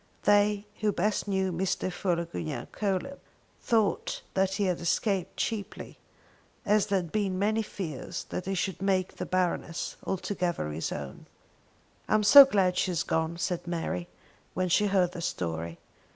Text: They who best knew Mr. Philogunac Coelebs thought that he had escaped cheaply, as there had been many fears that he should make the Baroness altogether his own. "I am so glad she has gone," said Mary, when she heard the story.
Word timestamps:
They 0.23 0.65
who 0.79 0.91
best 0.91 1.27
knew 1.27 1.51
Mr. 1.51 1.91
Philogunac 1.93 2.71
Coelebs 2.71 3.19
thought 3.61 4.23
that 4.33 4.55
he 4.55 4.63
had 4.63 4.81
escaped 4.81 5.37
cheaply, 5.37 5.99
as 6.65 6.87
there 6.87 6.97
had 6.97 7.11
been 7.11 7.37
many 7.37 7.61
fears 7.61 8.23
that 8.29 8.47
he 8.47 8.55
should 8.55 8.81
make 8.81 9.17
the 9.17 9.27
Baroness 9.27 9.97
altogether 10.03 10.71
his 10.71 10.91
own. 10.91 11.27
"I 12.09 12.15
am 12.15 12.23
so 12.23 12.45
glad 12.45 12.77
she 12.79 12.89
has 12.89 13.03
gone," 13.03 13.37
said 13.37 13.67
Mary, 13.67 14.07
when 14.55 14.69
she 14.69 14.87
heard 14.87 15.11
the 15.11 15.21
story. 15.21 15.77